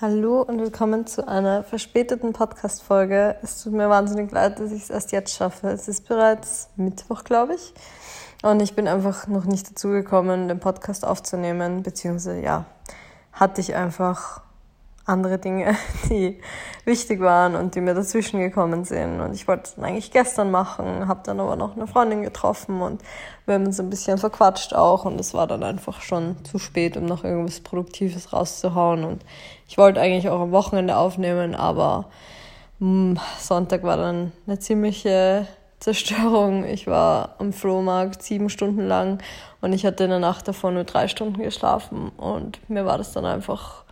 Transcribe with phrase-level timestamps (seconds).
[0.00, 3.34] Hallo und willkommen zu einer verspäteten Podcast-Folge.
[3.42, 5.70] Es tut mir wahnsinnig leid, dass ich es erst jetzt schaffe.
[5.70, 7.74] Es ist bereits Mittwoch, glaube ich.
[8.44, 12.66] Und ich bin einfach noch nicht dazu gekommen, den Podcast aufzunehmen, beziehungsweise ja,
[13.32, 14.42] hatte ich einfach
[15.08, 15.76] andere Dinge,
[16.10, 16.38] die
[16.84, 19.20] wichtig waren und die mir dazwischen gekommen sind.
[19.20, 22.80] Und ich wollte es dann eigentlich gestern machen, habe dann aber noch eine Freundin getroffen
[22.80, 23.02] und
[23.46, 26.96] wir haben uns ein bisschen verquatscht auch und es war dann einfach schon zu spät,
[26.96, 29.04] um noch irgendwas Produktives rauszuhauen.
[29.04, 29.22] Und
[29.68, 32.06] ich wollte eigentlich auch am Wochenende aufnehmen, aber
[32.78, 35.46] hm, Sonntag war dann eine ziemliche
[35.80, 36.64] Zerstörung.
[36.64, 39.22] Ich war am Flohmarkt sieben Stunden lang
[39.60, 43.12] und ich hatte in der Nacht davor nur drei Stunden geschlafen und mir war das
[43.12, 43.84] dann einfach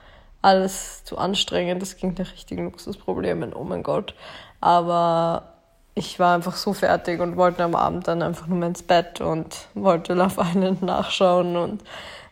[0.47, 1.83] alles zu anstrengend.
[1.83, 4.15] Das ging nach richtigen Luxusproblemen, oh mein Gott.
[4.61, 5.55] Aber
[5.97, 9.67] ich war einfach so fertig und wollte am Abend dann einfach nur ins Bett und
[9.75, 11.83] wollte Love Island nachschauen und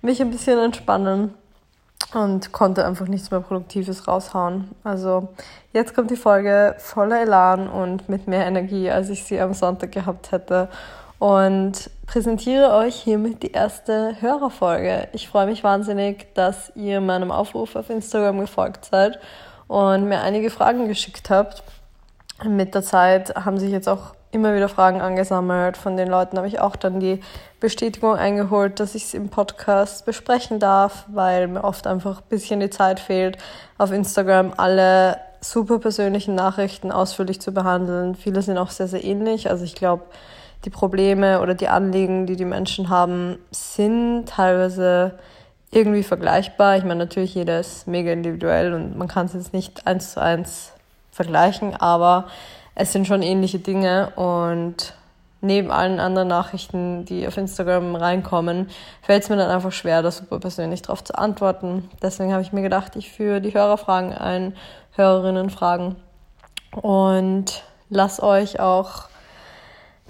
[0.01, 1.35] mich ein bisschen entspannen
[2.13, 4.71] und konnte einfach nichts mehr Produktives raushauen.
[4.85, 5.31] Also
[5.73, 9.91] jetzt kommt die Folge voller Elan und mit mehr Energie, als ich sie am Sonntag
[9.91, 10.69] gehabt hätte
[11.19, 15.09] und präsentiere euch hiermit die erste Hörerfolge.
[15.13, 19.19] Ich freue mich wahnsinnig, dass ihr meinem Aufruf auf Instagram gefolgt seid
[19.69, 21.63] und mir einige Fragen geschickt habt.
[22.45, 25.77] Mit der Zeit haben sich jetzt auch immer wieder Fragen angesammelt.
[25.77, 27.21] Von den Leuten habe ich auch dann die
[27.61, 32.61] Bestätigung eingeholt, dass ich es im Podcast besprechen darf, weil mir oft einfach ein bisschen
[32.61, 33.39] die Zeit fehlt,
[33.79, 38.15] auf Instagram alle super persönlichen Nachrichten ausführlich zu behandeln.
[38.15, 39.51] Viele sind auch sehr, sehr ähnlich.
[39.51, 40.05] Also ich glaube,
[40.65, 45.19] die Probleme oder die Anliegen, die die Menschen haben, sind teilweise
[45.71, 46.77] irgendwie vergleichbar.
[46.77, 50.23] Ich meine, natürlich jeder ist mega individuell und man kann es jetzt nicht eins zu
[50.23, 50.73] eins
[51.11, 52.27] vergleichen, aber
[52.75, 54.95] es sind schon ähnliche Dinge und
[55.41, 58.71] neben allen anderen Nachrichten, die auf Instagram reinkommen,
[59.03, 61.89] fällt es mir dann einfach schwer, da super persönlich darauf zu antworten.
[62.03, 64.57] Deswegen habe ich mir gedacht, ich führe die Hörerfragen ein,
[64.93, 65.97] Hörerinnenfragen
[66.73, 69.09] und lass euch auch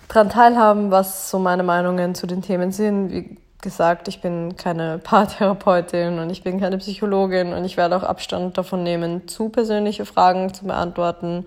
[0.09, 3.11] daran teilhaben, was so meine Meinungen zu den Themen sind.
[3.11, 8.03] Wie gesagt, ich bin keine Paartherapeutin und ich bin keine Psychologin und ich werde auch
[8.03, 11.47] Abstand davon nehmen, zu persönliche Fragen zu beantworten,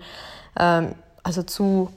[0.58, 1.90] ähm, also zu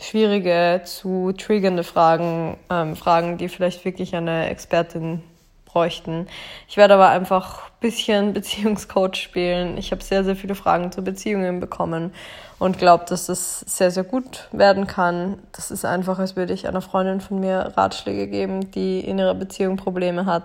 [0.00, 5.22] schwierige, zu triggernde Fragen, ähm, Fragen, die vielleicht wirklich eine Expertin
[5.64, 6.26] bräuchten.
[6.68, 9.78] Ich werde aber einfach ein bisschen Beziehungscoach spielen.
[9.78, 12.12] Ich habe sehr, sehr viele Fragen zu Beziehungen bekommen
[12.58, 15.38] und glaube, dass das sehr, sehr gut werden kann.
[15.52, 19.34] Das ist einfach, als würde ich einer Freundin von mir Ratschläge geben, die in ihrer
[19.34, 20.44] Beziehung Probleme hat.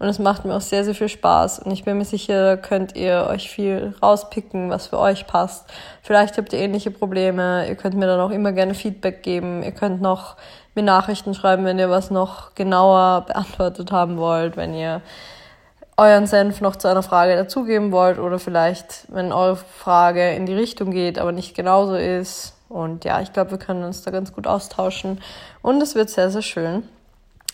[0.00, 1.60] Und es macht mir auch sehr, sehr viel Spaß.
[1.60, 5.66] Und ich bin mir sicher, könnt ihr euch viel rauspicken, was für euch passt.
[6.02, 7.68] Vielleicht habt ihr ähnliche Probleme.
[7.68, 9.62] Ihr könnt mir dann auch immer gerne Feedback geben.
[9.62, 10.36] Ihr könnt noch
[10.74, 15.00] mir Nachrichten schreiben, wenn ihr was noch genauer beantwortet haben wollt, wenn ihr
[15.96, 20.54] euren Senf noch zu einer Frage dazugeben wollt oder vielleicht, wenn eure Frage in die
[20.54, 22.54] Richtung geht, aber nicht genauso ist.
[22.68, 25.20] Und ja, ich glaube, wir können uns da ganz gut austauschen
[25.60, 26.84] und es wird sehr, sehr schön.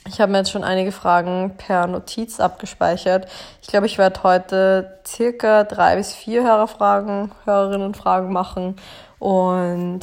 [0.07, 3.29] Ich habe mir jetzt schon einige Fragen per Notiz abgespeichert.
[3.61, 8.77] Ich glaube, ich werde heute circa drei bis vier Hörerfragen, Hörerinnenfragen machen
[9.19, 10.01] und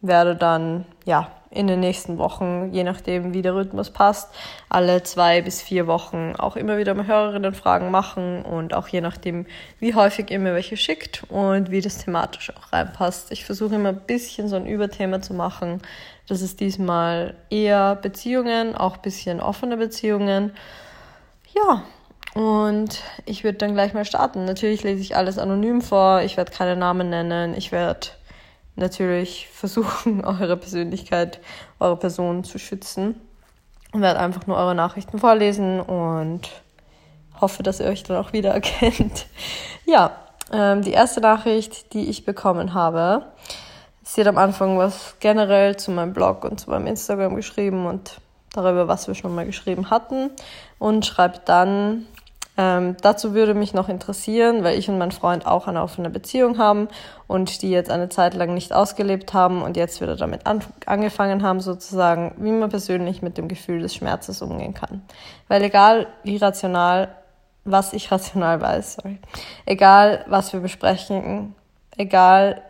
[0.00, 4.34] werde dann, ja, in den nächsten Wochen, je nachdem, wie der Rhythmus passt,
[4.68, 9.46] alle zwei bis vier Wochen auch immer wieder mal Hörerinnenfragen machen und auch je nachdem,
[9.80, 13.32] wie häufig ihr mir welche schickt und wie das thematisch auch reinpasst.
[13.32, 15.80] Ich versuche immer ein bisschen so ein Überthema zu machen.
[16.28, 20.52] Das ist diesmal eher Beziehungen, auch ein bisschen offene Beziehungen.
[21.54, 21.84] Ja,
[22.34, 24.44] und ich würde dann gleich mal starten.
[24.44, 26.22] Natürlich lese ich alles anonym vor.
[26.22, 27.54] Ich werde keine Namen nennen.
[27.56, 28.08] Ich werde
[28.76, 31.40] natürlich versuchen, eure Persönlichkeit,
[31.78, 33.20] eure Person zu schützen.
[33.92, 36.50] Und werde einfach nur eure Nachrichten vorlesen und
[37.40, 39.26] hoffe, dass ihr euch dann auch wieder erkennt.
[39.84, 40.16] ja,
[40.52, 43.26] ähm, die erste Nachricht, die ich bekommen habe,
[44.02, 48.20] sie hat am Anfang was generell zu meinem Blog und zu meinem Instagram geschrieben und
[48.52, 50.30] darüber, was wir schon mal geschrieben hatten
[50.78, 52.06] und schreibt dann,
[52.56, 56.58] ähm, dazu würde mich noch interessieren, weil ich und mein Freund auch eine offene Beziehung
[56.58, 56.88] haben
[57.26, 61.42] und die jetzt eine Zeit lang nicht ausgelebt haben und jetzt wieder damit an angefangen
[61.42, 65.02] haben, sozusagen, wie man persönlich mit dem Gefühl des Schmerzes umgehen kann.
[65.48, 67.08] Weil egal wie rational,
[67.64, 69.18] was ich rational weiß, sorry,
[69.66, 71.56] egal was wir besprechen,
[71.96, 72.62] egal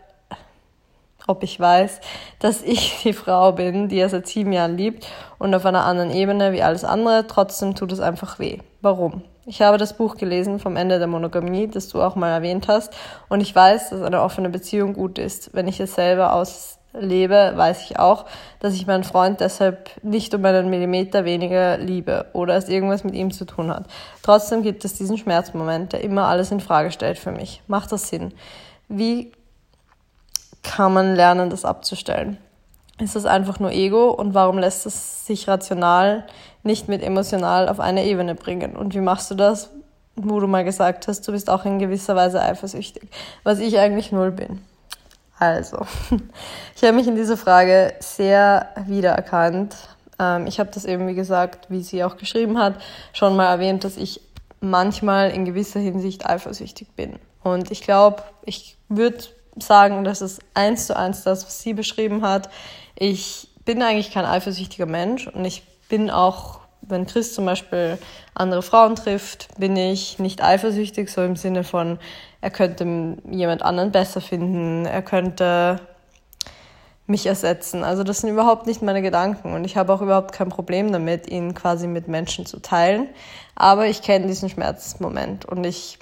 [1.27, 2.01] ob ich weiß,
[2.39, 5.05] dass ich die Frau bin, die er seit sieben Jahren liebt
[5.37, 8.59] und auf einer anderen Ebene wie alles andere, trotzdem tut es einfach weh.
[8.81, 9.21] Warum?
[9.47, 12.91] Ich habe das Buch gelesen vom Ende der Monogamie, das du auch mal erwähnt hast,
[13.29, 17.53] und ich weiß, dass eine offene Beziehung gut ist, wenn ich es selber aus lebe,
[17.55, 18.25] weiß ich auch,
[18.59, 23.13] dass ich meinen Freund deshalb nicht um einen Millimeter weniger liebe oder es irgendwas mit
[23.13, 23.85] ihm zu tun hat.
[24.23, 27.61] Trotzdem gibt es diesen Schmerzmoment, der immer alles in Frage stellt für mich.
[27.67, 28.33] Macht das Sinn?
[28.87, 29.31] Wie
[30.63, 32.37] kann man lernen, das abzustellen?
[32.97, 36.25] Ist das einfach nur Ego und warum lässt es sich rational
[36.65, 38.75] nicht mit emotional auf eine Ebene bringen?
[38.75, 39.69] Und wie machst du das,
[40.15, 43.09] wo du mal gesagt hast, du bist auch in gewisser Weise eifersüchtig,
[43.43, 44.61] was ich eigentlich null bin?
[45.37, 45.85] Also,
[46.75, 49.75] ich habe mich in dieser Frage sehr wiedererkannt.
[50.17, 52.75] Ähm, ich habe das eben, wie gesagt, wie sie auch geschrieben hat,
[53.13, 54.21] schon mal erwähnt, dass ich
[54.61, 57.19] manchmal in gewisser Hinsicht eifersüchtig bin.
[57.43, 59.19] Und ich glaube, ich würde
[59.57, 62.49] sagen, das ist eins zu eins das, was sie beschrieben hat.
[62.95, 67.97] Ich bin eigentlich kein eifersüchtiger Mensch und ich bin auch, wenn Chris zum Beispiel
[68.33, 71.99] andere Frauen trifft, bin ich nicht eifersüchtig, so im Sinne von,
[72.41, 75.79] er könnte jemand anderen besser finden, er könnte
[77.07, 77.83] mich ersetzen.
[77.83, 81.29] Also das sind überhaupt nicht meine Gedanken und ich habe auch überhaupt kein Problem damit,
[81.29, 83.09] ihn quasi mit Menschen zu teilen.
[83.55, 85.99] Aber ich kenne diesen Schmerzmoment und ich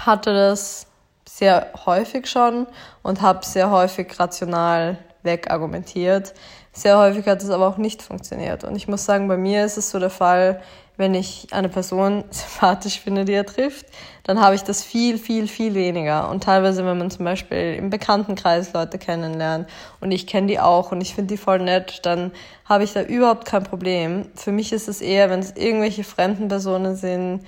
[0.00, 0.86] hatte das
[1.28, 2.66] sehr häufig schon
[3.02, 6.34] und habe sehr häufig rational wegargumentiert.
[6.72, 8.64] Sehr häufig hat es aber auch nicht funktioniert.
[8.64, 10.62] Und ich muss sagen, bei mir ist es so der Fall,
[10.96, 13.86] wenn ich eine Person sympathisch finde, die er trifft,
[14.24, 16.30] dann habe ich das viel, viel, viel weniger.
[16.30, 19.68] Und teilweise, wenn man zum Beispiel im Bekanntenkreis Leute kennenlernt
[20.00, 22.32] und ich kenne die auch und ich finde die voll nett, dann
[22.64, 24.26] habe ich da überhaupt kein Problem.
[24.34, 27.40] Für mich ist es eher, wenn es irgendwelche fremden Personen sind,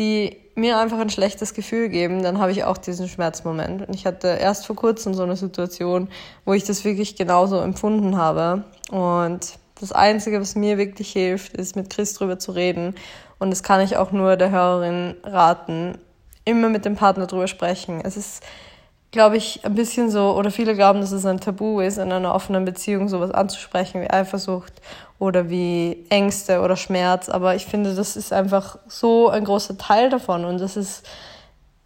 [0.00, 3.86] die mir einfach ein schlechtes Gefühl geben, dann habe ich auch diesen Schmerzmoment.
[3.86, 6.08] Und ich hatte erst vor kurzem so eine Situation,
[6.44, 8.64] wo ich das wirklich genauso empfunden habe.
[8.90, 12.94] Und das Einzige, was mir wirklich hilft, ist mit Chris drüber zu reden.
[13.38, 15.98] Und das kann ich auch nur der Hörerin raten.
[16.46, 18.00] Immer mit dem Partner drüber sprechen.
[18.02, 18.42] Es ist
[19.10, 22.34] glaube ich, ein bisschen so, oder viele glauben, dass es ein Tabu ist, in einer
[22.34, 24.72] offenen Beziehung sowas anzusprechen wie Eifersucht
[25.18, 27.28] oder wie Ängste oder Schmerz.
[27.28, 31.04] Aber ich finde, das ist einfach so ein großer Teil davon und das ist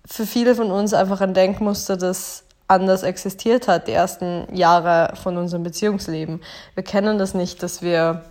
[0.07, 5.37] für viele von uns einfach ein Denkmuster, das anders existiert hat, die ersten Jahre von
[5.37, 6.43] unserem Beziehungsleben.
[6.75, 8.23] Wir kennen das nicht, dass wir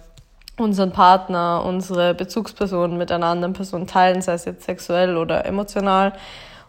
[0.57, 6.13] unseren Partner, unsere Bezugspersonen mit einer anderen Person teilen, sei es jetzt sexuell oder emotional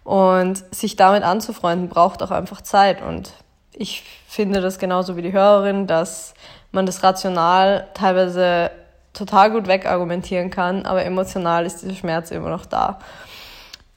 [0.04, 3.02] und sich damit anzufreunden braucht auch einfach Zeit.
[3.02, 3.32] Und
[3.72, 6.34] ich finde das genauso wie die Hörerin, dass
[6.70, 8.70] man das rational teilweise
[9.14, 12.98] total gut wegargumentieren kann, aber emotional ist dieser Schmerz immer noch da.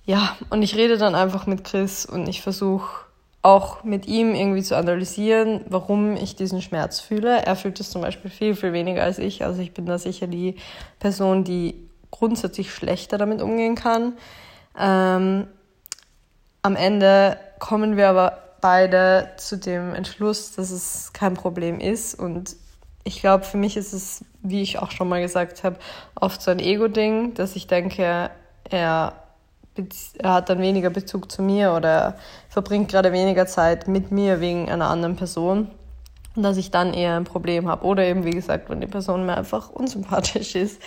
[0.05, 3.07] Ja, und ich rede dann einfach mit Chris und ich versuche
[3.41, 7.45] auch mit ihm irgendwie zu analysieren, warum ich diesen Schmerz fühle.
[7.45, 9.43] Er fühlt es zum Beispiel viel, viel weniger als ich.
[9.43, 10.55] Also ich bin da sicher die
[10.99, 14.13] Person, die grundsätzlich schlechter damit umgehen kann.
[14.79, 15.47] Ähm,
[16.67, 22.13] am Ende kommen wir aber beide zu dem Entschluss, dass es kein Problem ist.
[22.13, 22.57] Und
[23.05, 25.77] ich glaube, für mich ist es, wie ich auch schon mal gesagt habe,
[26.15, 28.31] oft so ein Ego-Ding, dass ich denke, er,
[28.67, 29.13] er
[30.21, 32.17] hat dann weniger Bezug zu mir oder
[32.49, 35.71] verbringt gerade weniger Zeit mit mir wegen einer anderen Person.
[36.35, 37.85] Und dass ich dann eher ein Problem habe.
[37.85, 40.81] Oder eben, wie gesagt, wenn die Person mir einfach unsympathisch ist.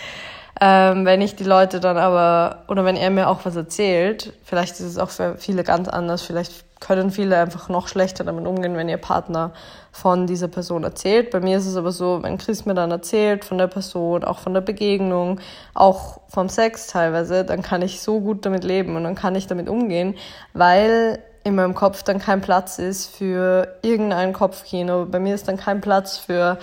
[0.59, 4.73] Ähm, wenn ich die Leute dann aber, oder wenn er mir auch was erzählt, vielleicht
[4.73, 8.75] ist es auch für viele ganz anders, vielleicht können viele einfach noch schlechter damit umgehen,
[8.75, 9.53] wenn ihr Partner
[9.91, 11.29] von dieser Person erzählt.
[11.29, 14.39] Bei mir ist es aber so, wenn Chris mir dann erzählt von der Person, auch
[14.39, 15.39] von der Begegnung,
[15.73, 19.47] auch vom Sex teilweise, dann kann ich so gut damit leben und dann kann ich
[19.47, 20.15] damit umgehen,
[20.53, 25.05] weil in meinem Kopf dann kein Platz ist für irgendein Kopfkino.
[25.05, 26.57] Bei mir ist dann kein Platz für,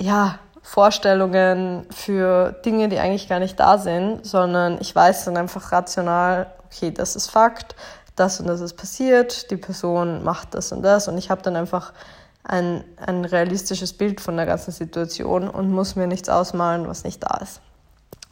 [0.00, 5.72] ja, Vorstellungen für Dinge, die eigentlich gar nicht da sind, sondern ich weiß dann einfach
[5.72, 7.74] rational, okay, das ist Fakt,
[8.16, 11.56] das und das ist passiert, die Person macht das und das und ich habe dann
[11.56, 11.92] einfach
[12.44, 17.22] ein, ein realistisches Bild von der ganzen Situation und muss mir nichts ausmalen, was nicht
[17.22, 17.60] da ist.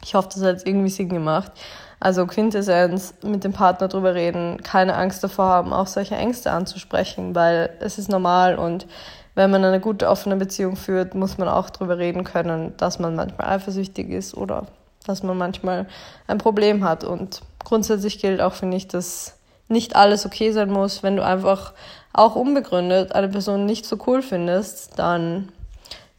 [0.03, 1.51] Ich hoffe, das hat jetzt irgendwie Sinn gemacht.
[1.99, 7.35] Also Quintessenz, mit dem Partner drüber reden, keine Angst davor haben, auch solche Ängste anzusprechen,
[7.35, 8.87] weil es ist normal und
[9.39, 13.15] wenn man eine gute offene Beziehung führt, muss man auch darüber reden können, dass man
[13.15, 14.67] manchmal eifersüchtig ist oder
[15.05, 15.87] dass man manchmal
[16.27, 17.05] ein Problem hat.
[17.05, 19.37] Und grundsätzlich gilt auch, finde ich, dass
[19.69, 21.03] nicht alles okay sein muss.
[21.03, 21.71] Wenn du einfach
[22.11, 25.53] auch unbegründet eine Person nicht so cool findest, dann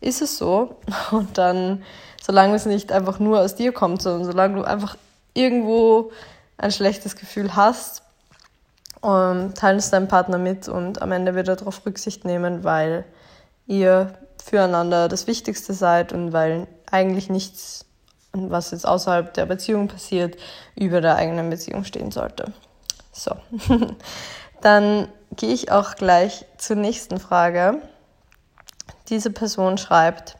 [0.00, 0.76] ist es so.
[1.10, 1.82] Und dann,
[2.22, 4.96] solange es nicht einfach nur aus dir kommt, sondern solange du einfach
[5.34, 6.10] irgendwo
[6.56, 8.02] ein schlechtes Gefühl hast,
[9.00, 13.04] und teilen es deinem Partner mit und am Ende wird er darauf Rücksicht nehmen, weil
[13.66, 17.86] ihr füreinander das Wichtigste seid und weil eigentlich nichts,
[18.32, 20.36] was jetzt außerhalb der Beziehung passiert,
[20.74, 22.52] über der eigenen Beziehung stehen sollte.
[23.12, 23.36] So,
[24.60, 27.80] dann gehe ich auch gleich zur nächsten Frage.
[29.08, 30.36] Diese Person schreibt,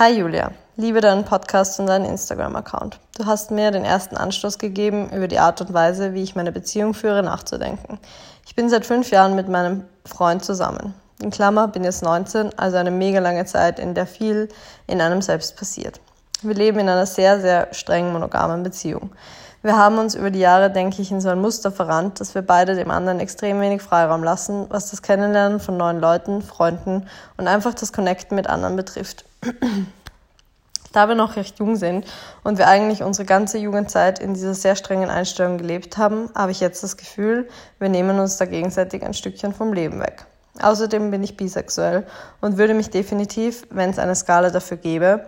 [0.00, 3.00] Hi Julia, liebe deinen Podcast und deinen Instagram-Account.
[3.16, 6.52] Du hast mir den ersten Anstoß gegeben, über die Art und Weise, wie ich meine
[6.52, 7.98] Beziehung führe, nachzudenken.
[8.46, 10.94] Ich bin seit fünf Jahren mit meinem Freund zusammen.
[11.20, 14.48] In Klammer bin jetzt 19, also eine mega lange Zeit, in der viel
[14.86, 16.00] in einem selbst passiert.
[16.42, 19.10] Wir leben in einer sehr, sehr streng monogamen Beziehung.
[19.62, 22.42] Wir haben uns über die Jahre, denke ich, in so ein Muster verrannt, dass wir
[22.42, 27.48] beide dem anderen extrem wenig Freiraum lassen, was das Kennenlernen von neuen Leuten, Freunden und
[27.48, 29.24] einfach das Connecten mit anderen betrifft.
[30.92, 32.06] da wir noch recht jung sind
[32.44, 36.60] und wir eigentlich unsere ganze Jugendzeit in dieser sehr strengen Einstellung gelebt haben, habe ich
[36.60, 40.26] jetzt das Gefühl, wir nehmen uns da gegenseitig ein Stückchen vom Leben weg.
[40.60, 42.06] Außerdem bin ich bisexuell
[42.40, 45.26] und würde mich definitiv, wenn es eine Skala dafür gäbe,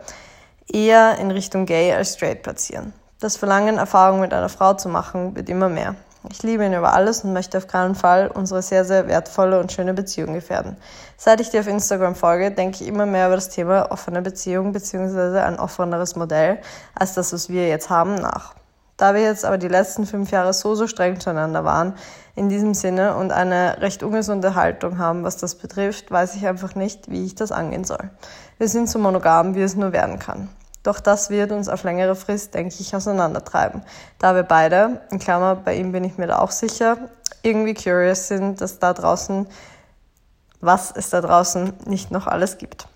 [0.66, 2.92] eher in Richtung gay als straight platzieren.
[3.20, 5.94] Das Verlangen, Erfahrungen mit einer Frau zu machen, wird immer mehr.
[6.28, 9.72] Ich liebe ihn über alles und möchte auf keinen Fall unsere sehr, sehr wertvolle und
[9.72, 10.76] schöne Beziehung gefährden.
[11.16, 14.72] Seit ich dir auf Instagram folge, denke ich immer mehr über das Thema offene Beziehung
[14.72, 15.38] bzw.
[15.38, 16.58] ein offeneres Modell
[16.94, 18.54] als das, was wir jetzt haben, nach.
[18.98, 21.94] Da wir jetzt aber die letzten fünf Jahre so, so streng zueinander waren,
[22.36, 26.74] in diesem Sinne und eine recht ungesunde Haltung haben, was das betrifft, weiß ich einfach
[26.74, 28.10] nicht, wie ich das angehen soll.
[28.58, 30.50] Wir sind so monogam, wie es nur werden kann.
[30.82, 33.82] Doch das wird uns auf längere Frist, denke ich, auseinandertreiben,
[34.18, 36.96] da wir beide, in Klammer, bei ihm bin ich mir da auch sicher,
[37.42, 39.46] irgendwie curious sind, dass da draußen,
[40.60, 42.86] was es da draußen nicht noch alles gibt.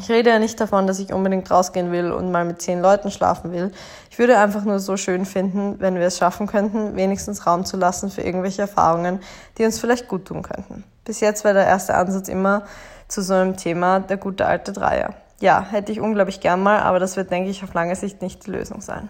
[0.00, 3.10] Ich rede ja nicht davon, dass ich unbedingt rausgehen will und mal mit zehn Leuten
[3.10, 3.72] schlafen will.
[4.10, 7.76] Ich würde einfach nur so schön finden, wenn wir es schaffen könnten, wenigstens Raum zu
[7.76, 9.20] lassen für irgendwelche Erfahrungen,
[9.56, 10.84] die uns vielleicht gut tun könnten.
[11.04, 12.64] Bis jetzt war der erste Ansatz immer
[13.08, 15.14] zu so einem Thema der gute alte Dreier.
[15.40, 18.46] Ja, hätte ich unglaublich gern mal, aber das wird, denke ich, auf lange Sicht nicht
[18.46, 19.08] die Lösung sein.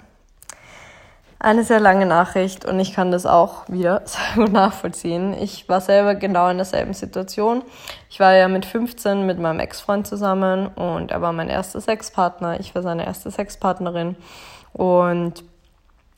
[1.41, 5.35] Eine sehr lange Nachricht und ich kann das auch wieder sehr gut nachvollziehen.
[5.35, 7.63] Ich war selber genau in derselben Situation.
[8.11, 12.59] Ich war ja mit 15 mit meinem Ex-Freund zusammen und er war mein erster Sexpartner.
[12.59, 14.17] Ich war seine erste Sexpartnerin
[14.73, 15.45] und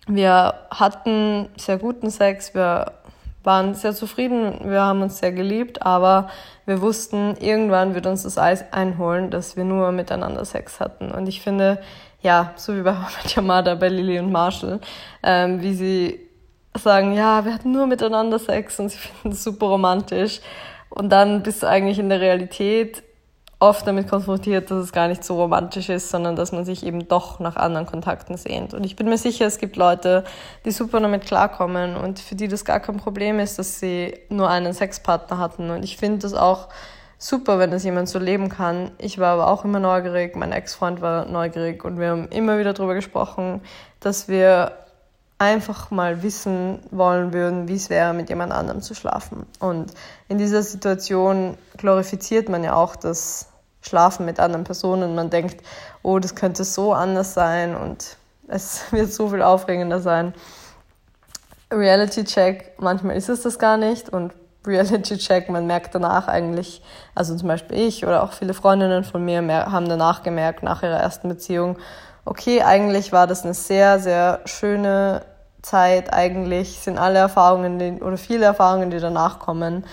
[0.07, 2.55] wir hatten sehr guten Sex.
[2.55, 2.95] Wir
[3.43, 6.29] waren sehr zufrieden, wir haben uns sehr geliebt, aber
[6.67, 11.11] wir wussten, irgendwann wird uns das Eis einholen, dass wir nur miteinander Sex hatten.
[11.11, 11.81] Und ich finde,
[12.23, 14.81] ja, so wie bei Homet Yamada, bei Lily und Marshall,
[15.23, 16.21] ähm, wie sie
[16.75, 20.41] sagen, ja, wir hatten nur miteinander Sex und sie finden es super romantisch.
[20.91, 23.03] Und dann bist du eigentlich in der Realität
[23.61, 27.07] oft damit konfrontiert, dass es gar nicht so romantisch ist, sondern dass man sich eben
[27.09, 28.73] doch nach anderen Kontakten sehnt.
[28.73, 30.25] Und ich bin mir sicher, es gibt Leute,
[30.65, 34.49] die super damit klarkommen und für die das gar kein Problem ist, dass sie nur
[34.49, 35.69] einen Sexpartner hatten.
[35.71, 36.69] Und ich finde das auch
[37.19, 38.93] super, wenn das jemand so leben kann.
[38.97, 42.73] Ich war aber auch immer neugierig, mein Ex-Freund war neugierig und wir haben immer wieder
[42.73, 43.61] darüber gesprochen,
[44.01, 44.73] dass wir
[45.37, 49.45] einfach mal wissen wollen würden, wie es wäre, mit jemand anderem zu schlafen.
[49.59, 49.93] Und
[50.29, 53.50] in dieser Situation glorifiziert man ja auch das
[53.81, 55.15] Schlafen mit anderen Personen.
[55.15, 55.63] Man denkt,
[56.03, 58.17] oh, das könnte so anders sein und
[58.49, 60.35] es wird so viel aufregender sein.
[61.73, 64.33] Reality Check, manchmal ist es das gar nicht und
[64.67, 66.83] Reality Check, man merkt danach eigentlich,
[67.15, 70.99] also zum Beispiel ich oder auch viele Freundinnen von mir haben danach gemerkt, nach ihrer
[70.99, 71.79] ersten Beziehung,
[72.25, 75.23] okay, eigentlich war das eine sehr, sehr schöne
[75.63, 79.85] Zeit, eigentlich sind alle Erfahrungen die, oder viele Erfahrungen, die danach kommen,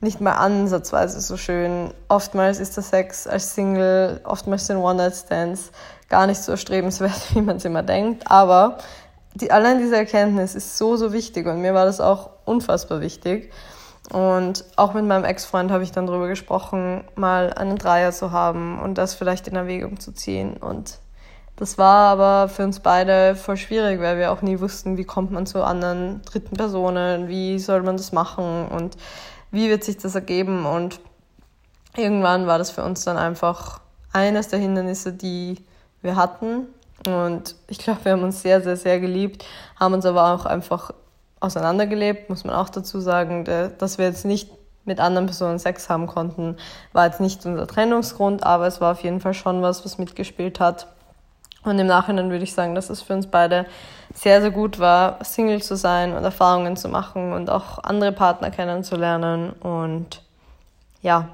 [0.00, 1.92] nicht mal ansatzweise so schön.
[2.08, 5.70] Oftmals ist der Sex als Single, oftmals sind One-Night-Stands
[6.08, 8.30] gar nicht so erstrebenswert, wie man es immer denkt.
[8.30, 8.78] Aber
[9.34, 13.52] die, allein diese Erkenntnis ist so, so wichtig und mir war das auch unfassbar wichtig.
[14.12, 18.80] Und auch mit meinem Ex-Freund habe ich dann darüber gesprochen, mal einen Dreier zu haben
[18.80, 20.56] und das vielleicht in Erwägung zu ziehen.
[20.58, 21.00] Und
[21.56, 25.32] das war aber für uns beide voll schwierig, weil wir auch nie wussten, wie kommt
[25.32, 28.96] man zu anderen dritten Personen, wie soll man das machen und
[29.50, 30.66] wie wird sich das ergeben.
[30.66, 31.00] Und
[31.96, 33.80] irgendwann war das für uns dann einfach
[34.12, 35.56] eines der Hindernisse, die
[36.02, 36.66] wir hatten.
[37.06, 39.44] Und ich glaube, wir haben uns sehr, sehr, sehr geliebt,
[39.78, 40.92] haben uns aber auch einfach
[41.40, 44.50] auseinandergelebt, muss man auch dazu sagen, dass wir jetzt nicht
[44.86, 46.56] mit anderen Personen Sex haben konnten,
[46.92, 50.60] war jetzt nicht unser Trennungsgrund, aber es war auf jeden Fall schon was, was mitgespielt
[50.60, 50.86] hat.
[51.66, 53.66] Und im Nachhinein würde ich sagen, dass es für uns beide
[54.14, 58.50] sehr, sehr gut war, Single zu sein und Erfahrungen zu machen und auch andere Partner
[58.50, 59.50] kennenzulernen.
[59.52, 60.22] Und
[61.02, 61.28] ja,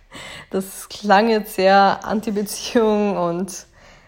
[0.50, 3.66] das klang jetzt sehr Anti-Beziehung und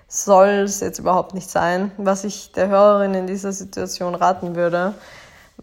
[0.09, 1.93] soll es jetzt überhaupt nicht sein.
[1.97, 4.95] Was ich der Hörerin in dieser Situation raten würde,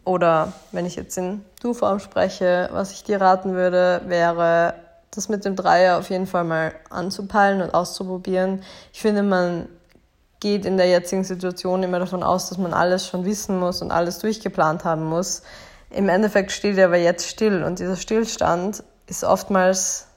[0.05, 4.75] oder wenn ich jetzt in Du-Form spreche, was ich dir raten würde, wäre,
[5.11, 8.63] das mit dem Dreier auf jeden Fall mal anzupeilen und auszuprobieren.
[8.93, 9.67] Ich finde, man
[10.39, 13.91] geht in der jetzigen Situation immer davon aus, dass man alles schon wissen muss und
[13.91, 15.41] alles durchgeplant haben muss.
[15.89, 20.07] Im Endeffekt steht er aber jetzt still und dieser Stillstand ist oftmals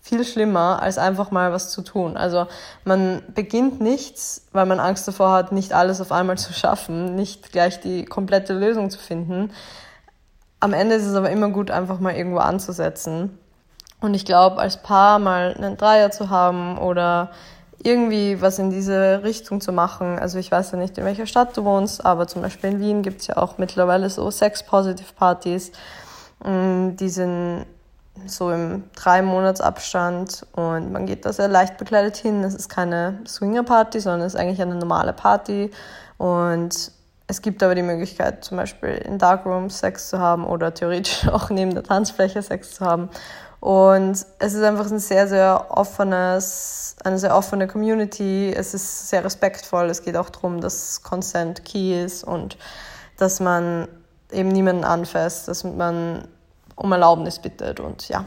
[0.00, 2.16] viel schlimmer, als einfach mal was zu tun.
[2.16, 2.46] Also
[2.84, 7.52] man beginnt nichts, weil man Angst davor hat, nicht alles auf einmal zu schaffen, nicht
[7.52, 9.50] gleich die komplette Lösung zu finden.
[10.60, 13.38] Am Ende ist es aber immer gut, einfach mal irgendwo anzusetzen.
[14.00, 17.32] Und ich glaube, als Paar mal einen Dreier zu haben oder
[17.88, 20.18] irgendwie was in diese Richtung zu machen.
[20.18, 23.02] Also ich weiß ja nicht, in welcher Stadt du wohnst, aber zum Beispiel in Wien
[23.02, 25.72] gibt es ja auch mittlerweile so Sex-Positive-Partys.
[26.44, 27.66] Mm, die sind
[28.26, 32.44] so im drei Monats Abstand und man geht da sehr leicht bekleidet hin.
[32.44, 35.70] Es ist keine Swinger-Party, sondern es ist eigentlich eine normale Party
[36.18, 36.92] und
[37.30, 41.50] es gibt aber die Möglichkeit, zum Beispiel in Darkrooms Sex zu haben oder theoretisch auch
[41.50, 43.10] neben der Tanzfläche Sex zu haben.
[43.60, 48.52] Und es ist einfach ein sehr, sehr offenes, eine sehr offene Community.
[48.56, 49.90] Es ist sehr respektvoll.
[49.90, 52.56] Es geht auch darum, dass Consent key ist und
[53.16, 53.88] dass man
[54.30, 56.28] eben niemanden anfasst, dass man
[56.76, 57.80] um Erlaubnis bittet.
[57.80, 58.24] Und ja,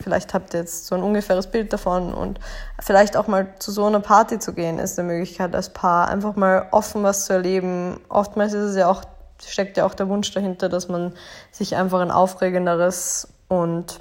[0.00, 2.38] vielleicht habt ihr jetzt so ein ungefähres Bild davon und
[2.80, 6.36] vielleicht auch mal zu so einer Party zu gehen, ist eine Möglichkeit als Paar, einfach
[6.36, 7.98] mal offen was zu erleben.
[8.08, 9.02] Oftmals ist es ja auch,
[9.44, 11.14] steckt ja auch der Wunsch dahinter, dass man
[11.50, 14.00] sich einfach ein aufregenderes und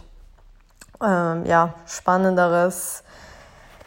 [1.04, 3.04] ähm, ja, spannenderes,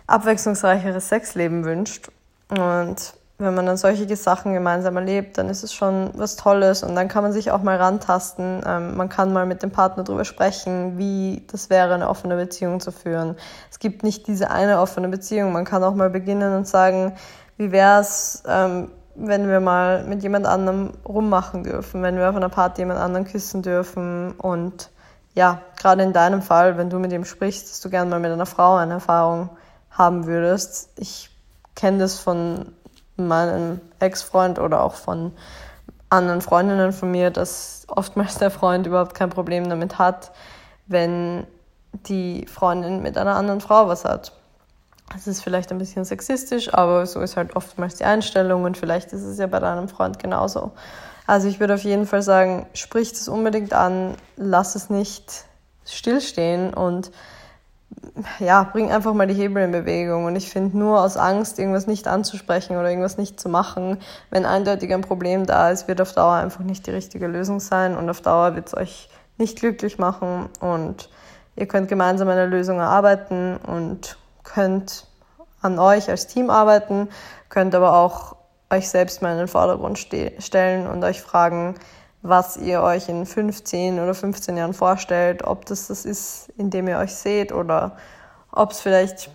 [0.07, 2.11] abwechslungsreicheres Sexleben wünscht.
[2.51, 6.95] Und wenn man dann solche Sachen gemeinsam erlebt, dann ist es schon was Tolles und
[6.95, 8.61] dann kann man sich auch mal rantasten.
[8.67, 12.81] Ähm, man kann mal mit dem Partner darüber sprechen, wie das wäre, eine offene Beziehung
[12.81, 13.37] zu führen.
[13.71, 15.53] Es gibt nicht diese eine offene Beziehung.
[15.53, 17.15] Man kann auch mal beginnen und sagen,
[17.57, 22.37] wie wäre es, ähm, wenn wir mal mit jemand anderem rummachen dürfen, wenn wir auf
[22.37, 24.91] einer Party jemand anderen küssen dürfen und
[25.35, 28.33] ja, gerade in deinem Fall, wenn du mit ihm sprichst, dass du gerne mal mit
[28.33, 29.51] einer Frau eine Erfahrung
[29.91, 30.91] haben würdest.
[30.97, 31.31] Ich
[31.75, 32.73] kenne das von
[33.17, 35.33] meinem Ex-Freund oder auch von
[36.09, 40.33] anderen Freundinnen von mir, dass oftmals der Freund überhaupt kein Problem damit hat,
[40.87, 41.47] wenn
[41.93, 44.33] die Freundin mit einer anderen Frau was hat.
[45.13, 49.13] Das ist vielleicht ein bisschen sexistisch, aber so ist halt oftmals die Einstellung und vielleicht
[49.13, 50.73] ist es ja bei deinem Freund genauso.
[51.31, 55.45] Also ich würde auf jeden Fall sagen, sprich es unbedingt an, lass es nicht
[55.87, 57.13] stillstehen und
[58.41, 60.25] ja, bring einfach mal die Hebel in Bewegung.
[60.25, 63.99] Und ich finde, nur aus Angst, irgendwas nicht anzusprechen oder irgendwas nicht zu machen,
[64.31, 67.97] wenn eindeutig ein Problem da ist, wird auf Dauer einfach nicht die richtige Lösung sein
[67.97, 71.11] und auf Dauer wird es euch nicht glücklich machen und
[71.55, 75.07] ihr könnt gemeinsam eine Lösung erarbeiten und könnt
[75.63, 77.09] an euch als Team arbeiten,
[77.49, 78.35] könnt aber auch
[78.71, 81.75] euch selbst mal in den Vordergrund stellen und euch fragen,
[82.23, 86.87] was ihr euch in 15 oder 15 Jahren vorstellt, ob das das ist, in dem
[86.89, 87.97] ihr euch seht oder
[88.53, 89.31] ob es vielleicht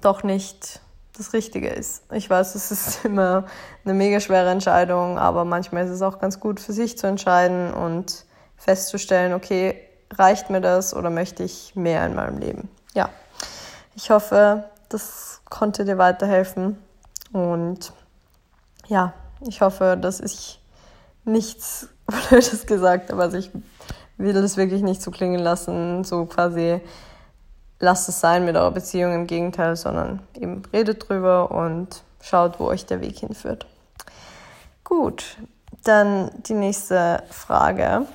[0.00, 0.80] doch nicht
[1.16, 2.04] das Richtige ist.
[2.12, 3.44] Ich weiß, es ist immer
[3.84, 7.72] eine mega schwere Entscheidung, aber manchmal ist es auch ganz gut für sich zu entscheiden
[7.74, 8.24] und
[8.56, 9.76] festzustellen, okay,
[10.14, 12.68] reicht mir das oder möchte ich mehr in meinem Leben?
[12.94, 13.10] Ja,
[13.94, 16.78] ich hoffe, das konnte dir weiterhelfen
[17.32, 17.92] und
[18.86, 19.14] ja,
[19.46, 20.60] ich hoffe, dass ich
[21.24, 21.88] nichts
[22.28, 23.22] Blödes gesagt habe.
[23.22, 23.50] Also ich
[24.16, 26.80] will das wirklich nicht so klingen lassen, so quasi
[27.78, 32.66] lasst es sein mit eurer Beziehung, im Gegenteil, sondern eben redet drüber und schaut, wo
[32.66, 33.66] euch der Weg hinführt.
[34.84, 35.36] Gut,
[35.84, 38.06] dann die nächste Frage.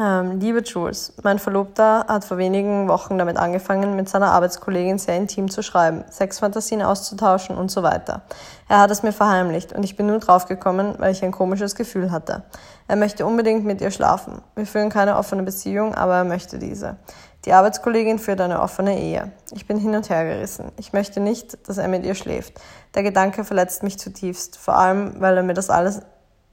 [0.00, 5.18] Ähm, liebe Jules, mein Verlobter hat vor wenigen Wochen damit angefangen, mit seiner Arbeitskollegin sehr
[5.18, 8.22] intim zu schreiben, Sexfantasien auszutauschen und so weiter.
[8.70, 12.10] Er hat es mir verheimlicht und ich bin nur draufgekommen, weil ich ein komisches Gefühl
[12.10, 12.42] hatte.
[12.88, 14.40] Er möchte unbedingt mit ihr schlafen.
[14.54, 16.96] Wir führen keine offene Beziehung, aber er möchte diese.
[17.44, 19.30] Die Arbeitskollegin führt eine offene Ehe.
[19.50, 20.72] Ich bin hin und her gerissen.
[20.78, 22.54] Ich möchte nicht, dass er mit ihr schläft.
[22.94, 26.00] Der Gedanke verletzt mich zutiefst, vor allem, weil er mir das alles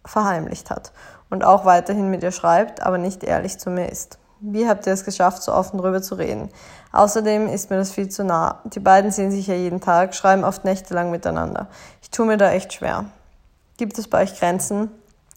[0.04, 0.91] verheimlicht hat
[1.30, 4.18] und auch weiterhin mit ihr schreibt, aber nicht ehrlich zu mir ist.
[4.42, 6.50] Wie habt ihr es geschafft, so offen darüber zu reden?
[6.94, 8.62] Außerdem ist mir das viel zu nah.
[8.63, 11.68] Die beiden sehen sich ja jeden Tag, schreiben oft nächtelang miteinander.
[12.02, 13.06] Ich tue mir da echt schwer.
[13.78, 14.92] Gibt es bei euch Grenzen,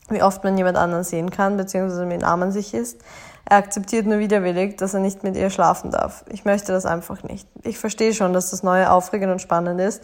[0.09, 3.00] wie oft man jemand anderen sehen kann, beziehungsweise wie nah man sich ist?
[3.44, 6.24] Er akzeptiert nur widerwillig, dass er nicht mit ihr schlafen darf.
[6.28, 7.48] Ich möchte das einfach nicht.
[7.64, 10.02] Ich verstehe schon, dass das Neue aufregend und spannend ist,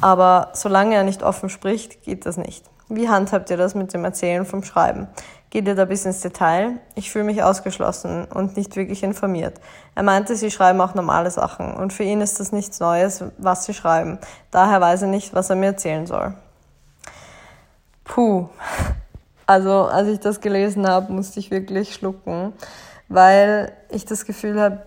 [0.00, 2.64] aber solange er nicht offen spricht, geht das nicht.
[2.88, 5.08] Wie handhabt ihr das mit dem Erzählen vom Schreiben?
[5.50, 6.80] Geht ihr da bis ins Detail?
[6.96, 9.60] Ich fühle mich ausgeschlossen und nicht wirklich informiert.
[9.94, 13.64] Er meinte, sie schreiben auch normale Sachen und für ihn ist das nichts Neues, was
[13.64, 14.18] sie schreiben.
[14.50, 16.34] Daher weiß er nicht, was er mir erzählen soll.
[18.04, 18.48] Puh.
[19.46, 22.52] Also, als ich das gelesen habe, musste ich wirklich schlucken,
[23.08, 24.86] weil ich das Gefühl habe,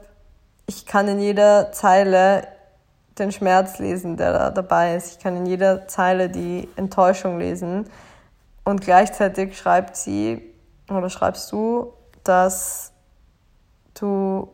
[0.65, 2.47] ich kann in jeder Zeile
[3.19, 5.13] den Schmerz lesen, der da dabei ist.
[5.13, 7.85] Ich kann in jeder Zeile die Enttäuschung lesen.
[8.63, 10.41] Und gleichzeitig schreibt sie
[10.89, 12.91] oder schreibst du, dass
[13.93, 14.49] du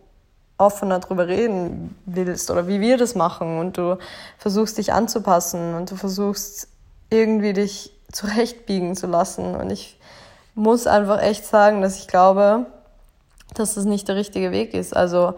[0.57, 3.97] offener drüber reden willst oder wie wir das machen und du
[4.37, 6.67] versuchst dich anzupassen und du versuchst
[7.09, 9.55] irgendwie dich zurechtbiegen zu lassen.
[9.55, 9.99] Und ich
[10.55, 12.67] muss einfach echt sagen, dass ich glaube,
[13.55, 14.95] dass das nicht der richtige Weg ist.
[14.95, 15.33] Also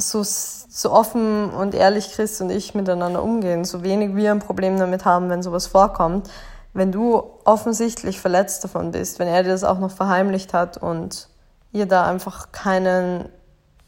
[0.00, 4.78] so, so offen und ehrlich Chris und ich miteinander umgehen, so wenig wir ein Problem
[4.78, 6.30] damit haben, wenn sowas vorkommt,
[6.72, 11.28] wenn du offensichtlich verletzt davon bist, wenn er dir das auch noch verheimlicht hat und
[11.72, 13.28] ihr da einfach keinen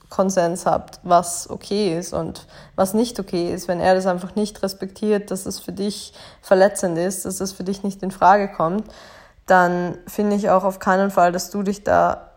[0.09, 2.46] Konsens habt, was okay ist und
[2.77, 6.98] was nicht okay ist, wenn er das einfach nicht respektiert, dass es für dich verletzend
[6.98, 8.85] ist, dass es für dich nicht in Frage kommt,
[9.46, 12.31] dann finde ich auch auf keinen Fall, dass du dich da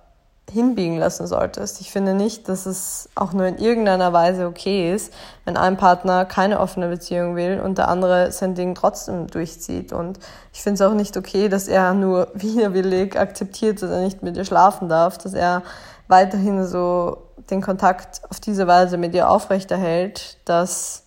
[0.52, 1.82] hinbiegen lassen solltest.
[1.82, 5.12] Ich finde nicht, dass es auch nur in irgendeiner Weise okay ist,
[5.44, 9.92] wenn ein Partner keine offene Beziehung will und der andere sein Ding trotzdem durchzieht.
[9.92, 10.20] Und
[10.54, 14.36] ich finde es auch nicht okay, dass er nur widerwillig akzeptiert, dass er nicht mit
[14.36, 15.64] dir schlafen darf, dass er
[16.08, 21.04] weiterhin so den Kontakt auf diese Weise mit dir aufrechterhält, dass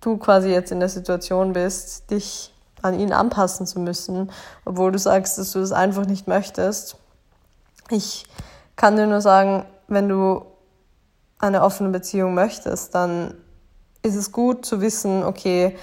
[0.00, 4.30] du quasi jetzt in der Situation bist, dich an ihn anpassen zu müssen,
[4.64, 6.96] obwohl du sagst, dass du das einfach nicht möchtest.
[7.90, 8.24] Ich
[8.76, 10.44] kann dir nur sagen, wenn du
[11.38, 13.34] eine offene Beziehung möchtest, dann
[14.02, 15.76] ist es gut zu wissen, okay,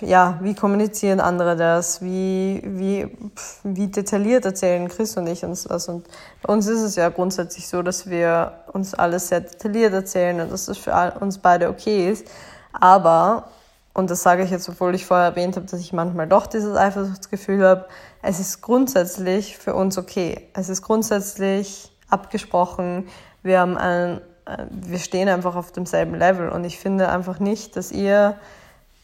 [0.00, 2.02] ja, wie kommunizieren andere das?
[2.02, 3.16] Wie, wie,
[3.62, 5.88] wie detailliert erzählen Chris und ich uns das?
[5.88, 6.06] Und
[6.42, 10.52] bei uns ist es ja grundsätzlich so, dass wir uns alles sehr detailliert erzählen und
[10.52, 12.26] dass das für uns beide okay ist.
[12.72, 13.50] Aber
[13.96, 16.76] und das sage ich jetzt, obwohl ich vorher erwähnt habe, dass ich manchmal doch dieses
[16.76, 17.86] Eifersuchtsgefühl habe,
[18.26, 20.48] es ist grundsätzlich für uns okay.
[20.52, 23.06] Es ist grundsätzlich abgesprochen.
[23.44, 27.76] Wir haben ein, äh, wir stehen einfach auf demselben Level und ich finde einfach nicht,
[27.76, 28.36] dass ihr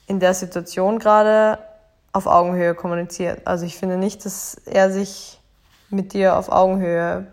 [0.08, 1.58] in der Situation gerade
[2.12, 3.46] auf Augenhöhe kommuniziert.
[3.46, 5.40] Also ich finde nicht, dass er sich
[5.88, 7.28] mit dir auf Augenhöhe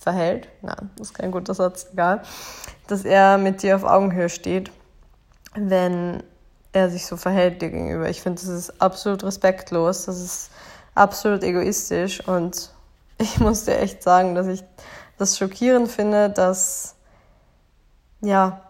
[0.00, 0.48] verhält.
[0.62, 2.22] Nein, das ist kein guter Satz, egal.
[2.86, 4.70] Dass er mit dir auf Augenhöhe steht,
[5.54, 6.22] wenn
[6.72, 8.08] er sich so verhält dir gegenüber.
[8.08, 10.50] Ich finde, das ist absolut respektlos, das ist
[10.98, 12.70] absolut egoistisch und
[13.18, 14.64] ich muss dir echt sagen, dass ich
[15.16, 16.94] das schockierend finde, dass,
[18.20, 18.62] ja,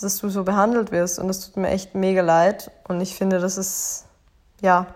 [0.00, 3.38] dass du so behandelt wirst und das tut mir echt mega leid und ich finde,
[3.38, 4.04] das ist,
[4.60, 4.86] ja,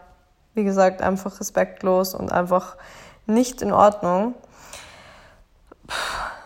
[0.54, 2.76] wie gesagt, einfach respektlos und einfach
[3.26, 4.34] nicht in Ordnung.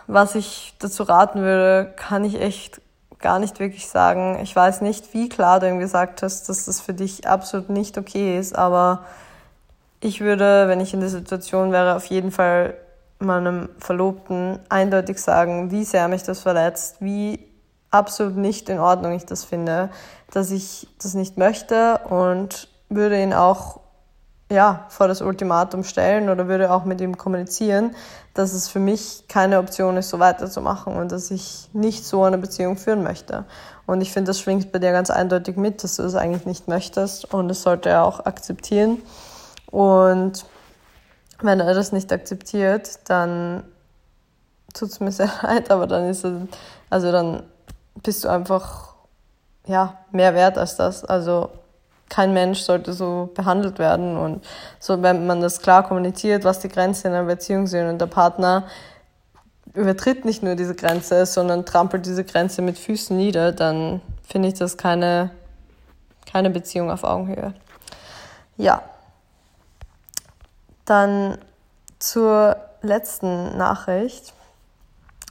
[0.05, 2.81] Was ich dazu raten würde, kann ich echt
[3.19, 4.37] gar nicht wirklich sagen.
[4.43, 7.97] Ich weiß nicht, wie klar du ihm gesagt hast, dass das für dich absolut nicht
[7.97, 9.05] okay ist, aber
[10.03, 12.75] ich würde, wenn ich in der Situation wäre, auf jeden Fall
[13.19, 17.39] meinem Verlobten eindeutig sagen, wie sehr mich das verletzt, wie
[17.89, 19.89] absolut nicht in Ordnung ich das finde,
[20.31, 23.79] dass ich das nicht möchte und würde ihn auch
[24.51, 27.95] ja, vor das Ultimatum stellen oder würde auch mit ihm kommunizieren,
[28.33, 32.37] dass es für mich keine Option ist, so weiterzumachen und dass ich nicht so eine
[32.37, 33.45] Beziehung führen möchte.
[33.85, 36.45] Und ich finde, das schwingt bei dir ganz eindeutig mit, dass du es das eigentlich
[36.45, 39.01] nicht möchtest und das sollte er auch akzeptieren.
[39.73, 40.45] Und
[41.41, 43.63] wenn er das nicht akzeptiert, dann
[44.71, 46.33] tut es mir sehr leid, aber dann ist es,
[46.91, 47.41] also dann
[48.03, 48.93] bist du einfach,
[49.65, 51.03] ja, mehr wert als das.
[51.03, 51.49] Also
[52.07, 54.15] kein Mensch sollte so behandelt werden.
[54.15, 54.45] Und
[54.79, 58.05] so, wenn man das klar kommuniziert, was die Grenzen in einer Beziehung sind und der
[58.05, 58.65] Partner
[59.73, 64.53] übertritt nicht nur diese Grenze, sondern trampelt diese Grenze mit Füßen nieder, dann finde ich
[64.53, 65.31] das keine,
[66.31, 67.55] keine Beziehung auf Augenhöhe.
[68.55, 68.83] Ja.
[70.85, 71.37] Dann
[71.99, 74.33] zur letzten Nachricht.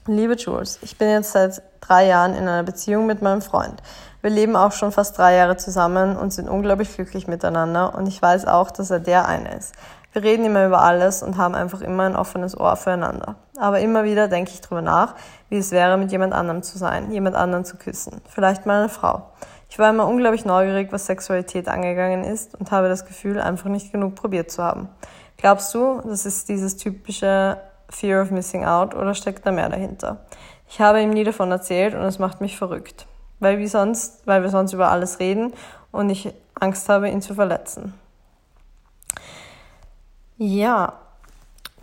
[0.06, 3.82] Liebe Jules, ich bin jetzt seit drei Jahren in einer Beziehung mit meinem Freund.
[4.22, 8.22] Wir leben auch schon fast drei Jahre zusammen und sind unglaublich glücklich miteinander und ich
[8.22, 9.74] weiß auch, dass er der eine ist.
[10.12, 13.36] Wir reden immer über alles und haben einfach immer ein offenes Ohr füreinander.
[13.58, 15.14] Aber immer wieder denke ich drüber nach,
[15.48, 18.20] wie es wäre, mit jemand anderem zu sein, jemand anderen zu küssen.
[18.28, 19.30] Vielleicht mal eine Frau.
[19.68, 23.90] Ich war immer unglaublich neugierig, was Sexualität angegangen ist und habe das Gefühl, einfach nicht
[23.90, 24.90] genug probiert zu haben.
[25.42, 27.58] Glaubst du, das ist dieses typische
[27.90, 30.24] Fear of Missing Out oder steckt da mehr dahinter?
[30.70, 33.06] Ich habe ihm nie davon erzählt und es macht mich verrückt
[33.42, 35.52] weil, wie sonst, weil wir sonst über alles reden
[35.90, 37.92] und ich Angst habe, ihn zu verletzen.
[40.38, 40.94] Ja,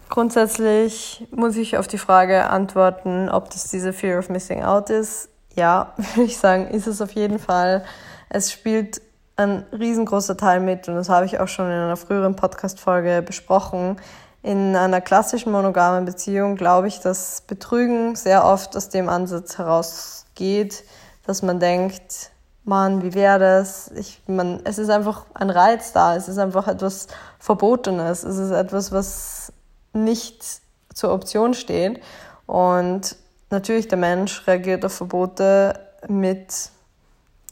[0.08, 5.30] grundsätzlich muss ich auf die Frage antworten, ob das diese Fear of Missing Out ist.
[5.54, 7.84] Ja, würde ich sagen, ist es auf jeden Fall.
[8.30, 9.02] Es spielt
[9.39, 13.95] ein riesengroßer Teil mit und das habe ich auch schon in einer früheren Podcast-Folge besprochen.
[14.43, 20.84] In einer klassischen monogamen Beziehung glaube ich, dass Betrügen sehr oft aus dem Ansatz herausgeht,
[21.25, 22.32] dass man denkt,
[22.65, 23.89] Mann, wie wäre das?
[23.91, 27.08] Ich, man, es ist einfach ein Reiz da, es ist einfach etwas
[27.39, 29.54] Verbotenes, es ist etwas, was
[29.93, 30.43] nicht
[30.93, 32.02] zur Option steht.
[32.45, 33.15] Und
[33.49, 36.71] natürlich der Mensch reagiert auf Verbote mit,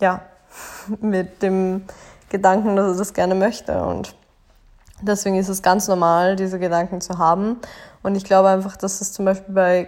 [0.02, 0.21] ja,
[1.02, 1.84] mit dem
[2.30, 3.84] Gedanken, dass er das gerne möchte.
[3.84, 4.15] Und
[5.02, 7.58] deswegen ist es ganz normal, diese Gedanken zu haben.
[8.04, 9.88] Und ich glaube einfach, dass es zum Beispiel bei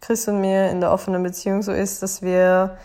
[0.00, 2.76] Chris und mir in der offenen Beziehung so ist, dass wir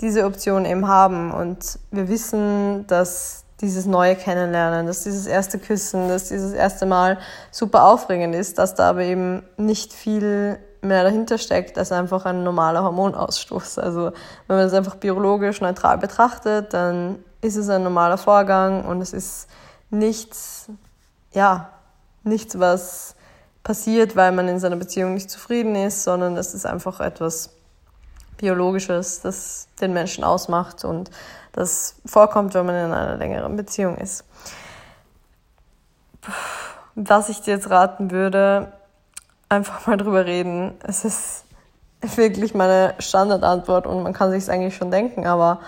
[0.00, 6.08] diese Option eben haben und wir wissen, dass dieses neue Kennenlernen, dass dieses erste Küssen,
[6.08, 7.18] dass dieses erste Mal
[7.50, 12.44] super aufregend ist, dass da aber eben nicht viel mehr dahinter steckt als einfach ein
[12.44, 13.78] normaler Hormonausstoß.
[13.78, 14.12] Also
[14.46, 19.12] wenn man das einfach biologisch neutral betrachtet, dann ist es ein normaler Vorgang und es
[19.12, 19.48] ist
[19.90, 20.66] nichts,
[21.32, 21.70] ja,
[22.24, 23.14] nichts, was
[23.62, 27.50] passiert, weil man in seiner Beziehung nicht zufrieden ist, sondern es ist einfach etwas
[28.36, 31.10] Biologisches, das den Menschen ausmacht und
[31.56, 34.24] das vorkommt, wenn man in einer längeren Beziehung ist.
[36.94, 38.72] Was ich dir jetzt raten würde,
[39.48, 40.74] einfach mal drüber reden.
[40.82, 41.44] Es ist
[42.00, 45.60] wirklich meine Standardantwort und man kann sich es eigentlich schon denken, aber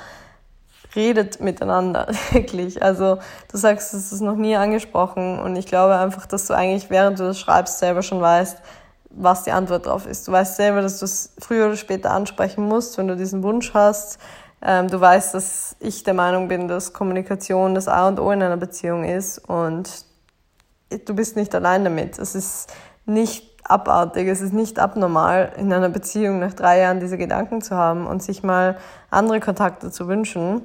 [0.95, 2.83] redet miteinander, wirklich.
[2.83, 3.19] Also
[3.51, 7.19] du sagst, es ist noch nie angesprochen und ich glaube einfach, dass du eigentlich, während
[7.19, 8.59] du das schreibst, selber schon weißt,
[9.11, 10.29] was die Antwort darauf ist.
[10.29, 13.73] Du weißt selber, dass du es früher oder später ansprechen musst, wenn du diesen Wunsch
[13.75, 14.19] hast.
[14.61, 18.43] Ähm, du weißt, dass ich der Meinung bin, dass Kommunikation das A und O in
[18.43, 20.05] einer Beziehung ist und
[20.91, 22.19] du bist nicht allein damit.
[22.19, 22.73] Es ist
[23.07, 27.77] nicht abartig, es ist nicht abnormal, in einer Beziehung nach drei Jahren diese Gedanken zu
[27.77, 28.79] haben und sich mal
[29.11, 30.63] andere Kontakte zu wünschen.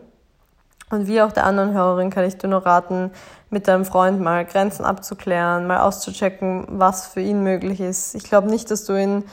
[0.90, 3.12] Und wie auch der anderen Hörerin kann ich dir nur raten,
[3.50, 8.16] mit deinem Freund mal Grenzen abzuklären, mal auszuchecken, was für ihn möglich ist.
[8.16, 9.24] Ich glaube nicht, dass du ihn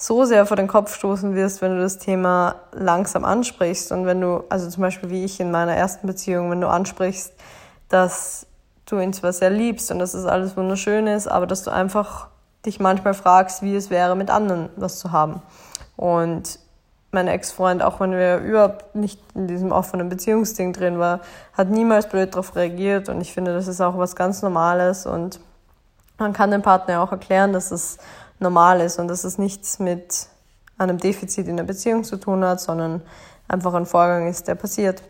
[0.00, 4.18] so sehr vor den Kopf stoßen wirst, wenn du das Thema langsam ansprichst und wenn
[4.22, 7.34] du, also zum Beispiel wie ich in meiner ersten Beziehung, wenn du ansprichst,
[7.90, 8.46] dass
[8.86, 11.70] du ihn zwar sehr liebst und dass es das alles wunderschön ist, aber dass du
[11.70, 12.28] einfach
[12.64, 15.42] dich manchmal fragst, wie es wäre, mit anderen was zu haben.
[15.98, 16.58] Und
[17.12, 21.20] mein Ex-Freund, auch wenn wir überhaupt nicht in diesem offenen Beziehungsding drin war,
[21.52, 25.40] hat niemals blöd darauf reagiert und ich finde, das ist auch was ganz Normales und
[26.16, 27.98] man kann dem Partner auch erklären, dass es
[28.40, 30.26] normal ist und dass es nichts mit
[30.78, 33.02] einem Defizit in der Beziehung zu tun hat, sondern
[33.48, 35.02] einfach ein Vorgang ist, der passiert.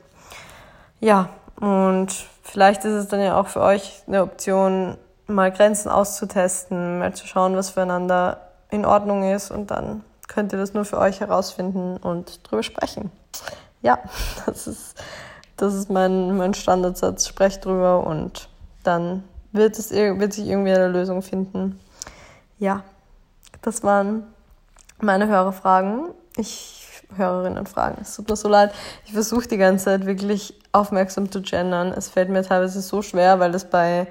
[1.00, 2.08] Ja, und
[2.42, 7.26] vielleicht ist es dann ja auch für euch eine Option, mal Grenzen auszutesten, mal zu
[7.26, 8.40] schauen, was füreinander
[8.70, 13.10] in Ordnung ist und dann könnt ihr das nur für euch herausfinden und drüber sprechen.
[13.82, 13.98] Ja,
[14.46, 14.94] das ist,
[15.56, 17.26] das ist mein, mein Standardsatz.
[17.26, 18.48] Sprecht drüber und
[18.82, 21.80] dann wird, es, wird sich irgendwie eine Lösung finden.
[22.58, 22.84] Ja,
[23.62, 24.24] das waren
[25.00, 26.08] meine Hörerfragen.
[26.36, 26.80] Ich
[27.16, 27.98] Hörerinnen fragen.
[28.00, 28.72] Es tut mir so leid.
[29.04, 31.92] Ich versuche die ganze Zeit wirklich aufmerksam zu gendern.
[31.92, 34.06] Es fällt mir teilweise so schwer, weil das bei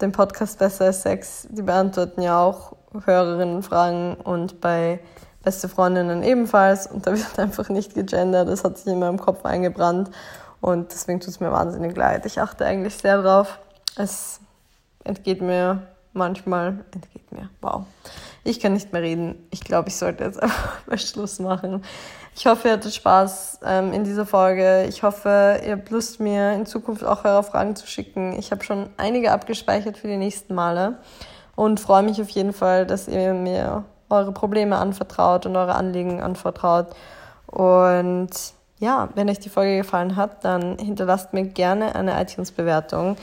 [0.00, 5.00] dem Podcast Besser als Sex, die beantworten ja auch Hörerinnen Fragen und bei
[5.42, 8.48] beste Freundinnen ebenfalls und da wird einfach nicht gegendert.
[8.48, 10.10] Das hat sich in meinem Kopf eingebrannt
[10.60, 12.26] und deswegen tut es mir wahnsinnig leid.
[12.26, 13.58] Ich achte eigentlich sehr drauf.
[13.96, 14.40] Es
[15.04, 15.82] entgeht mir
[16.16, 17.84] manchmal, entgeht mir, wow.
[18.44, 19.46] Ich kann nicht mehr reden.
[19.50, 21.82] Ich glaube, ich sollte jetzt einfach mal Schluss machen.
[22.36, 24.84] Ich hoffe, ihr hattet Spaß ähm, in dieser Folge.
[24.88, 28.38] Ich hoffe, ihr habt Lust, mir in Zukunft auch eure Fragen zu schicken.
[28.38, 30.98] Ich habe schon einige abgespeichert für die nächsten Male
[31.54, 36.20] und freue mich auf jeden Fall, dass ihr mir eure Probleme anvertraut und eure Anliegen
[36.20, 36.88] anvertraut.
[37.46, 38.30] Und
[38.78, 43.16] ja, wenn euch die Folge gefallen hat, dann hinterlasst mir gerne eine iTunes-Bewertung.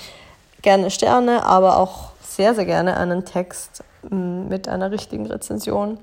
[0.64, 6.00] Gerne Sterne, aber auch sehr, sehr gerne einen Text mm, mit einer richtigen Rezension.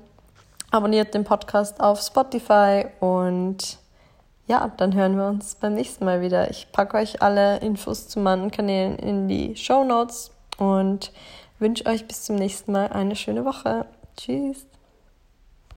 [0.69, 3.79] Abonniert den Podcast auf Spotify und
[4.47, 6.49] ja, dann hören wir uns beim nächsten Mal wieder.
[6.51, 11.11] Ich packe euch alle Infos zu meinen Kanälen in die Show Notes und
[11.57, 13.85] wünsche euch bis zum nächsten Mal eine schöne Woche.
[14.15, 14.67] Tschüss.